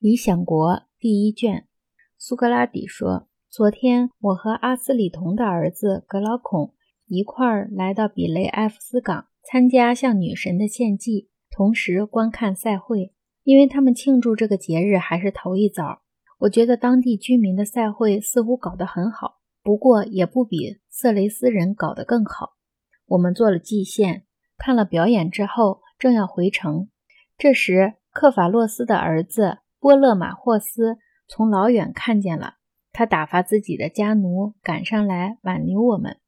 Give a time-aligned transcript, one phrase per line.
[0.00, 1.66] 理想国》第一卷。
[2.16, 6.72] 苏格拉底说：“昨天我和阿斯里同的儿子格劳孔
[7.04, 13.12] 一块儿来到比雷埃夫斯港，参加向女神的献祭，同时观看赛会。
[13.44, 16.00] 因为他们庆祝这个节日还是头一遭，
[16.38, 22.54] 我觉得当地居民的赛会似乎搞得很好，不过也不比色雷斯人搞得更好。
[23.04, 24.24] 我们做了祭献，
[24.56, 26.88] 看了表演之后，正要回城，
[27.36, 32.56] 这时克法洛斯的儿子。”波勒马霍斯从老远看见了，
[32.92, 36.18] 他打发自己的家奴赶上来挽留我们。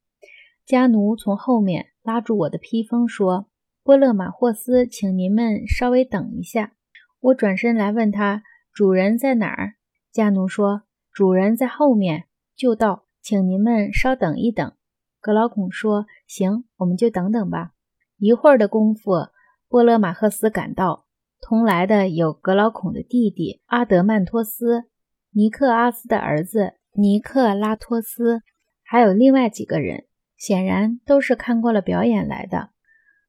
[0.64, 3.48] 家奴从后面拉住我的披风，说
[3.84, 6.72] ：“波勒马霍斯，请您们稍微等一下。”
[7.20, 9.74] 我转身来问他：“主人在哪儿？”
[10.10, 12.24] 家奴说：“主人在后面，
[12.56, 14.72] 就到，请您们稍等一等。”
[15.20, 17.72] 格劳孔说：“行，我们就等等吧。”
[18.16, 19.28] 一会儿的功夫，
[19.68, 21.01] 波勒马赫斯赶到。
[21.44, 24.84] 同来的有格劳孔的弟弟阿德曼托斯、
[25.32, 28.42] 尼克阿斯的儿子尼克拉托斯，
[28.84, 30.04] 还有另外几个人，
[30.36, 32.70] 显然都是看过了表演来的。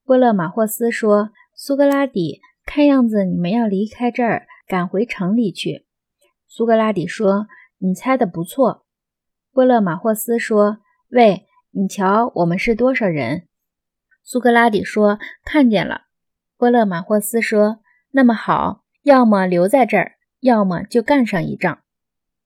[0.05, 5.87] 波勒马霍斯说：“苏格拉底，看样子你们要离开这儿，赶回城里去。”
[6.47, 7.47] 苏格拉底说
[7.79, 8.85] ：“你猜的不错。”
[9.51, 10.77] 波勒马霍斯说
[11.09, 13.47] ：“喂，你瞧，我们是多少人？”
[14.23, 16.03] 苏格拉底说：“看见了。”
[16.57, 17.79] 波勒马霍斯说。
[18.15, 21.79] 那么好，要么留在这儿，要么就干上一仗。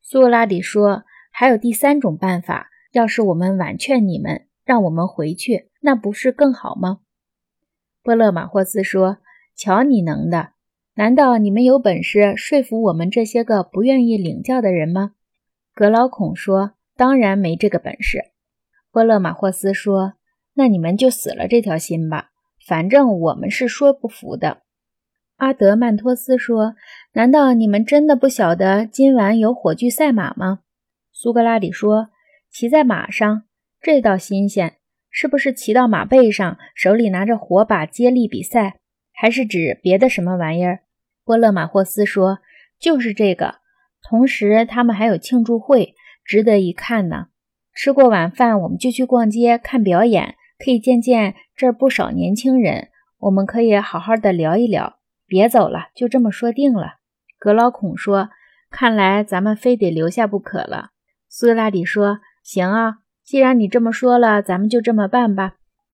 [0.02, 7.00] 苏格拉底说：“还有第三种办法，要是我们婉劝你们，让我们回去，那不是更好吗？”
[8.02, 9.18] 波勒马霍斯说
[9.58, 10.52] ：“瞧你能的！
[10.94, 15.12] 难道你们有本事说服我们这些个不愿意领教的人吗？”
[15.76, 18.32] 格劳孔说：“当然没这个本事。”
[18.90, 20.14] 波勒马霍斯说
[20.56, 22.30] ：“那你们就死了这条心吧，
[22.66, 24.62] 反正我们是说不服的。”
[25.38, 26.76] 阿德曼托斯说
[27.14, 30.62] ：“难道你们真的不晓得今晚有火炬赛马吗？”
[31.14, 32.10] 苏格拉底说
[32.50, 33.44] ：“骑在马上，
[33.80, 34.78] 这倒新鲜。
[35.12, 38.78] 是不是骑到马背上，手里拿着火把接力比赛，
[39.14, 40.80] 还是指别的什么玩意儿？”
[41.24, 42.40] 波勒马霍斯说
[42.80, 43.56] ：“就是这个。
[44.02, 45.94] 同时，他们还有庆祝会，
[46.26, 47.28] 值得一看呢。
[47.76, 52.88] 吃过晚饭，我们就去逛街看表演，可以见见这儿不少年轻人。
[53.20, 54.97] 我们可以好好的聊一聊。”
[55.28, 56.96] 别走了，就这么说定了。
[57.38, 58.30] 格老孔说
[58.72, 60.92] ：“看来咱们非得留下不可了。”
[61.30, 65.56] 苏格拉底说：“行啊，既然你这么说了，咱们就这么办吧。”